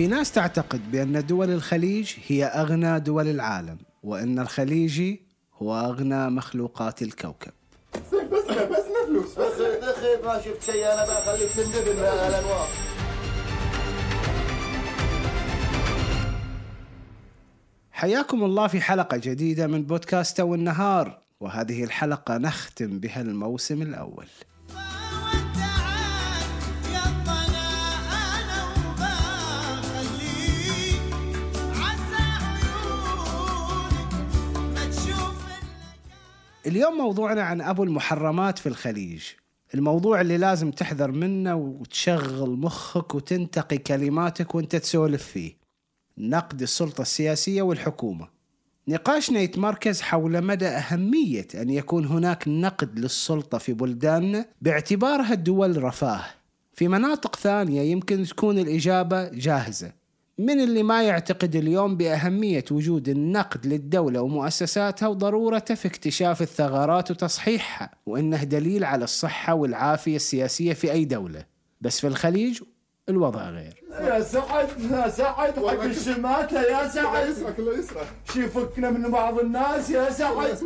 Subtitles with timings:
[0.00, 5.22] في ناس تعتقد بأن دول الخليج هي أغنى دول العالم وأن الخليجي
[5.54, 7.52] هو أغنى مخلوقات الكوكب.
[7.94, 9.38] بس بس فلوس.
[9.38, 10.84] بس دخل ما شفت شيء.
[10.84, 12.64] أنا بخليك تندفن يا
[17.90, 24.26] حياكم الله في حلقة جديدة من بودكاست تو النهار وهذه الحلقة نختم بها الموسم الأول.
[36.70, 39.22] اليوم موضوعنا عن أبو المحرمات في الخليج.
[39.74, 45.56] الموضوع اللي لازم تحذر منه وتشغل مخك وتنتقي كلماتك وانت تسولف فيه.
[46.18, 48.28] نقد السلطة السياسية والحكومة.
[48.88, 56.24] نقاشنا يتمركز حول مدى أهمية أن يكون هناك نقد للسلطة في بلداننا باعتبارها دول رفاه.
[56.72, 59.92] في مناطق ثانية يمكن تكون الإجابة جاهزة.
[60.40, 67.90] من اللي ما يعتقد اليوم بأهمية وجود النقد للدولة ومؤسساتها وضرورته في اكتشاف الثغرات وتصحيحها
[68.06, 71.44] وإنه دليل على الصحة والعافية السياسية في أي دولة.
[71.80, 72.62] بس في الخليج
[73.08, 73.82] الوضع غير.
[73.90, 79.38] يا سعد يا سعد حق الشماتة يا سعد يسرك الله يسرك شي فكنا من بعض
[79.38, 80.58] الناس يا سعد.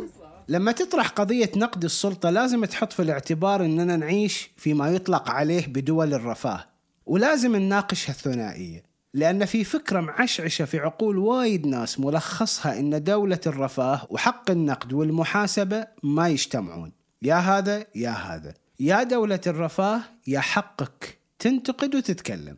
[0.47, 6.13] لما تطرح قضية نقد السلطة لازم تحط في الاعتبار أننا نعيش فيما يطلق عليه بدول
[6.13, 6.65] الرفاه
[7.05, 14.07] ولازم نناقش هالثنائية لأن في فكرة معشعشة في عقول وايد ناس ملخصها أن دولة الرفاه
[14.09, 16.91] وحق النقد والمحاسبة ما يجتمعون.
[17.21, 18.53] يا هذا يا هذا.
[18.79, 22.55] يا دولة الرفاه يا حقك تنتقد وتتكلم.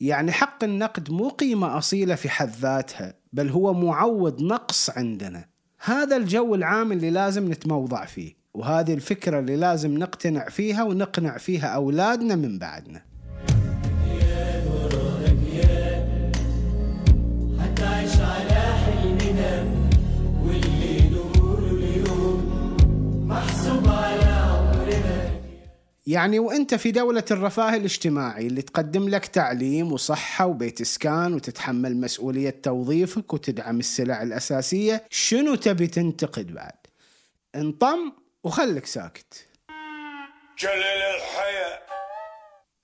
[0.00, 5.44] يعني حق النقد مو قيمة أصيلة في حد ذاتها بل هو معوض نقص عندنا.
[5.78, 11.66] هذا الجو العام اللي لازم نتموضع فيه وهذه الفكرة اللي لازم نقتنع فيها ونقنع فيها
[11.66, 13.09] أولادنا من بعدنا.
[26.10, 32.60] يعني وانت في دولة الرفاه الاجتماعي اللي تقدم لك تعليم وصحة وبيت إسكان وتتحمل مسؤولية
[32.62, 36.72] توظيفك وتدعم السلع الأساسية شنو تبي تنتقد بعد؟
[37.54, 38.12] انطم
[38.44, 39.46] وخلك ساكت.
[40.58, 41.78] جلل الحياة.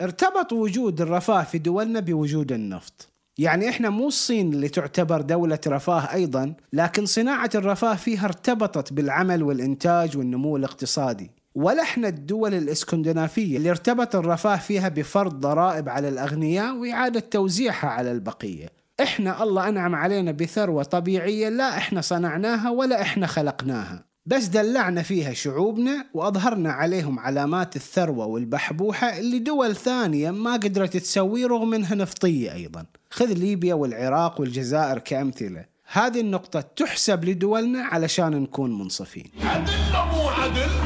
[0.00, 3.08] ارتبط وجود الرفاه في دولنا بوجود النفط.
[3.38, 9.42] يعني إحنا مو الصين اللي تعتبر دولة رفاه أيضا لكن صناعة الرفاه فيها ارتبطت بالعمل
[9.42, 11.30] والإنتاج والنمو الاقتصادي.
[11.56, 18.12] ولا إحنا الدول الإسكندنافية اللي ارتبط الرفاه فيها بفرض ضرائب على الأغنياء وإعادة توزيعها على
[18.12, 18.68] البقية.
[19.00, 24.04] إحنا الله أنعم علينا بثروة طبيعية لا إحنا صنعناها ولا إحنا خلقناها.
[24.26, 31.46] بس دلعنا فيها شعوبنا وأظهرنا عليهم علامات الثروة والبحبوحة اللي دول ثانية ما قدرت تسويه
[31.46, 32.84] رغم أنها نفطية أيضا.
[33.10, 35.64] خذ ليبيا والعراق والجزائر كأمثلة.
[35.92, 39.30] هذه النقطة تحسب لدولنا علشان نكون منصفين.
[39.42, 39.72] عدل
[40.12, 40.85] مو عدل.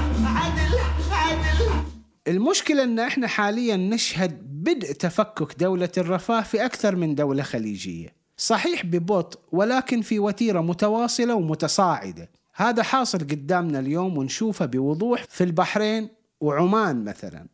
[2.28, 8.14] المشكلة أن إحنا حاليا نشهد بدء تفكك دولة الرفاه في أكثر من دولة خليجية.
[8.36, 12.30] صحيح ببطء ولكن في وتيرة متواصلة ومتصاعدة.
[12.54, 16.08] هذا حاصل قدامنا اليوم ونشوفه بوضوح في البحرين
[16.40, 17.46] وعمان مثلا.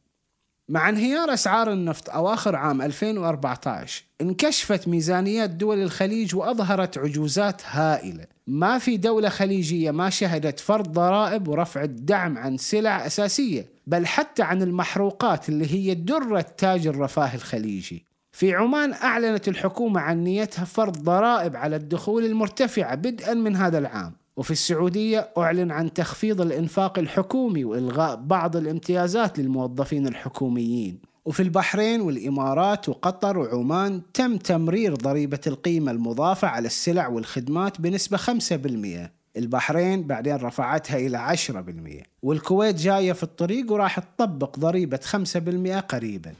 [0.69, 8.27] مع انهيار أسعار النفط أواخر عام 2014 انكشفت ميزانيات دول الخليج وأظهرت عجوزات هائلة.
[8.47, 13.76] ما في دولة خليجية ما شهدت فرض ضرائب ورفع الدعم عن سلع أساسية.
[13.87, 18.07] بل حتى عن المحروقات اللي هي دره تاج الرفاه الخليجي.
[18.33, 24.13] في عمان أعلنت الحكومة عن نيتها فرض ضرائب على الدخول المرتفعة بدءا من هذا العام.
[24.37, 30.99] وفي السعودية أعلن عن تخفيض الإنفاق الحكومي وإلغاء بعض الامتيازات للموظفين الحكوميين.
[31.25, 39.11] وفي البحرين والإمارات وقطر وعمان تم تمرير ضريبة القيمة المضافة على السلع والخدمات بنسبة 5%
[39.37, 46.33] البحرين بعدين رفعتها إلى 10% والكويت جاية في الطريق وراح تطبق ضريبة 5% قريباً.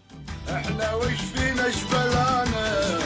[0.51, 2.99] إحنا وش فينا شبلانا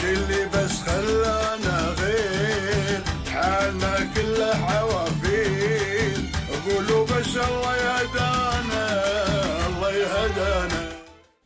[0.00, 3.02] شي اللي بس خلانا غير.
[3.32, 6.18] حالنا كله حوافير.
[6.66, 8.86] قولوا بس الله يهدانا
[9.66, 10.88] الله يهدانا.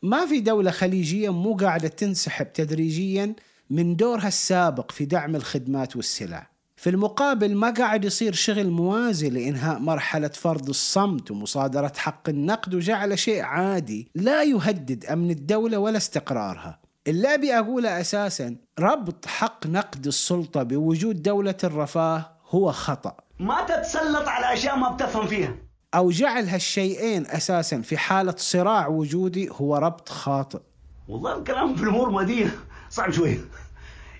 [0.02, 3.34] ما في دولة خليجية مو قاعدة تنسحب تدريجيا
[3.70, 6.53] من دورها السابق في دعم الخدمات والسلع.
[6.84, 13.18] في المقابل ما قاعد يصير شغل موازي لإنهاء مرحلة فرض الصمت ومصادرة حق النقد وجعل
[13.18, 16.80] شيء عادي لا يهدد أمن الدولة ولا استقرارها.
[17.06, 23.16] اللي أبي أقوله أساسا ربط حق نقد السلطة بوجود دولة الرفاه هو خطأ.
[23.38, 25.56] ما تتسلط على أشياء ما بتفهم فيها.
[25.94, 30.60] أو جعل هالشيئين أساسا في حالة صراع وجودي هو ربط خاطئ.
[31.08, 32.50] والله الكلام في الأمور مدينة
[32.90, 33.40] صعب شوي.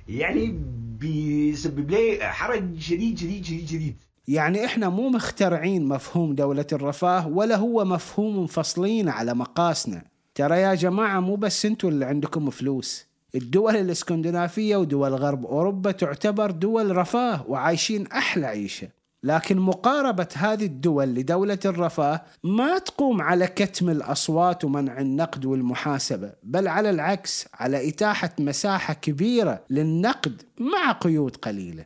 [0.09, 0.61] يعني
[1.05, 3.97] بيسبب لي حرج شديد شديد شديد شديد.
[4.29, 10.03] يعني إحنا مو مخترعين مفهوم دولة الرفاه ولا هو مفهوم مفصلين على مقاسنا.
[10.35, 13.07] ترى يا جماعة مو بس أنتوا اللي عندكم فلوس.
[13.35, 18.89] الدول الإسكندنافية ودول غرب أوروبا تعتبر دول رفاه وعايشين أحلى عيشة.
[19.25, 26.69] لكن مقاربة هذه الدول لدولة الرفاه ما تقوم على كتم الأصوات ومنع النقد والمحاسبة بل
[26.69, 31.85] على العكس على إتاحة مساحة كبيرة للنقد مع قيود قليلة.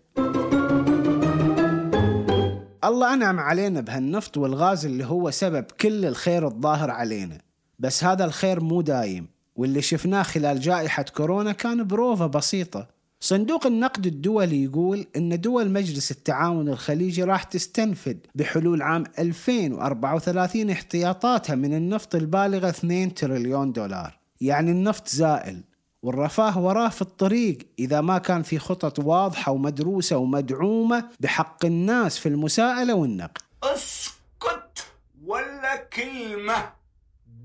[2.84, 7.38] الله أنعم علينا بهالنفط والغاز اللي هو سبب كل الخير الظاهر علينا.
[7.78, 12.97] بس هذا الخير مو دايم واللي شفناه خلال جائحة كورونا كان بروفة بسيطة.
[13.20, 21.54] صندوق النقد الدولي يقول إن دول مجلس التعاون الخليجي راح تستنفد بحلول عام 2034 احتياطاتها
[21.54, 24.18] من النفط البالغه 2 تريليون دولار.
[24.40, 25.64] يعني النفط زائل
[26.02, 32.28] والرفاه وراه في الطريق إذا ما كان في خطط واضحة ومدروسة ومدعومة بحق الناس في
[32.28, 33.42] المساءلة والنقد.
[33.62, 34.86] أسكت
[35.24, 36.72] ولا كلمة.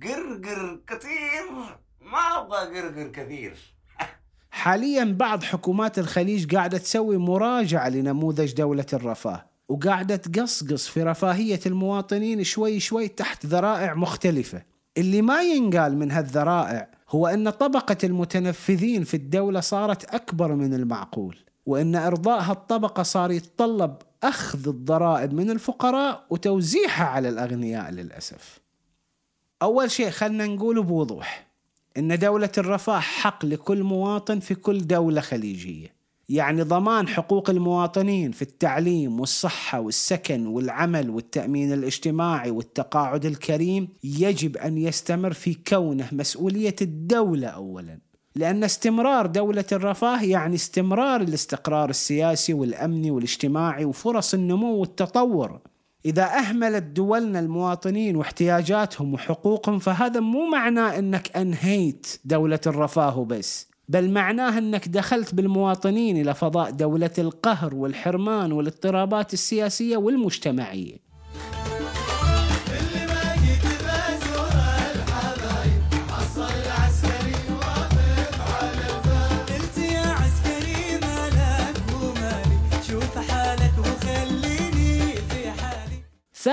[0.03, 1.51] قرقر كثير
[2.01, 3.72] ما أبغى قرقر كثير.
[4.53, 12.43] حاليا بعض حكومات الخليج قاعدة تسوي مراجعة لنموذج دولة الرفاه وقاعدة تقصقص في رفاهية المواطنين
[12.43, 14.63] شوي شوي تحت ذرائع مختلفة.
[14.97, 21.37] اللي ما ينقال من هالذرائع هو أن طبقة المتنفذين في الدولة صارت أكبر من المعقول
[21.65, 28.59] وأن إرضاء هالطبقة صار يتطلب أخذ الضرائب من الفقراء وتوزيعها على الأغنياء للأسف.
[29.61, 31.52] أول شيء خلنا نقول بوضوح.
[31.97, 35.93] إن دولة الرفاه حق لكل مواطن في كل دولة خليجية.
[36.29, 44.77] يعني ضمان حقوق المواطنين في التعليم والصحة والسكن والعمل والتأمين الاجتماعي والتقاعد الكريم يجب أن
[44.77, 47.99] يستمر في كونه مسؤولية الدولة أولا.
[48.35, 55.59] لأن استمرار دولة الرفاه يعني استمرار الاستقرار السياسي والأمني والاجتماعي وفرص النمو والتطور.
[56.05, 64.09] إذا أهملت دولنا المواطنين واحتياجاتهم وحقوقهم فهذا مو معناه أنك أنهيت دولة الرفاه بس بل
[64.09, 71.12] معناه أنك دخلت بالمواطنين إلى فضاء دولة القهر والحرمان والاضطرابات السياسية والمجتمعية.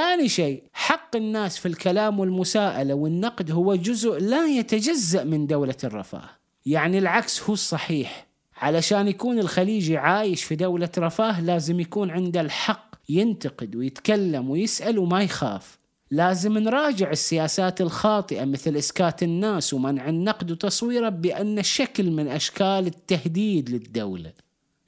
[0.00, 6.31] ثاني شيء حق الناس في الكلام والمساءلة والنقد هو جزء لا يتجزأ من دولة الرفاه.
[6.67, 8.26] يعني العكس هو الصحيح.
[8.56, 15.23] علشان يكون الخليجي عايش في دولة رفاه لازم يكون عنده الحق ينتقد ويتكلم ويسأل وما
[15.23, 15.79] يخاف.
[16.11, 23.70] لازم نراجع السياسات الخاطئة مثل إسكات الناس ومنع النقد وتصويره بأن شكل من أشكال التهديد
[23.70, 24.32] للدولة.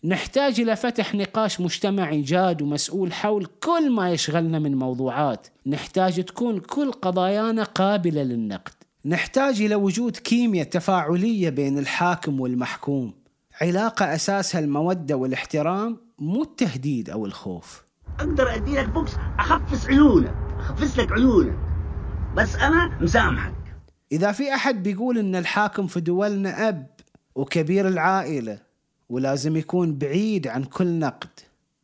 [0.05, 5.47] نحتاج إلى فتح نقاش مجتمعي جاد ومسؤول حول كل ما يشغلنا من موضوعات.
[5.67, 8.73] نحتاج تكون كل قضايانا قابلة للنقد.
[9.05, 13.15] نحتاج إلى وجود كيمياء تفاعلية بين الحاكم والمحكوم.
[13.61, 17.85] علاقة أساسها المودة والاحترام مو التهديد أو الخوف.
[18.21, 20.35] أقدر أدي لك بوكس؟ أخفس عيونك.
[20.59, 21.59] أخفس لك عيونك.
[22.37, 23.55] بس أنا مسامحك.
[24.13, 26.87] إذا في أحد بيقول إن الحاكم في دولنا أب
[27.35, 28.72] وكبير العائلة
[29.13, 31.41] ولازم يكون بعيد عن كل نقد.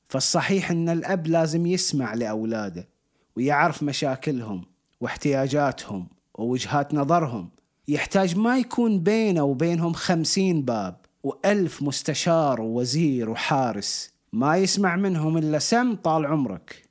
[0.08, 2.88] فالصحيح إن الأب لازم يسمع لأولاده
[3.36, 4.64] ويعرف مشاكلهم
[5.00, 7.48] واحتياجاتهم ووجهات نظرهم.
[7.88, 14.12] يحتاج ما يكون بينه وبينهم خمسين باب وألف مستشار ووزير وحارس.
[14.32, 16.88] ما يسمع منهم إلا سم طال عمرك.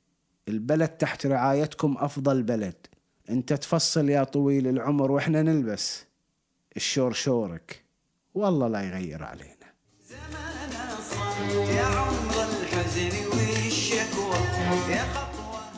[0.48, 2.86] البلد تحت رعايتكم أفضل بلد.
[3.30, 6.04] أنت تفصل يا طويل العمر وإحنا نلبس.
[6.76, 7.84] الشور شورك.
[8.34, 9.57] والله لا يغير علينا.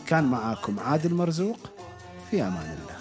[0.07, 1.59] كان معاكم عادل مرزوق
[2.31, 3.01] في أمان الله.